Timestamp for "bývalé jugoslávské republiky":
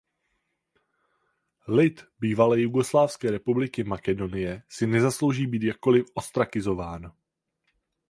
2.19-3.83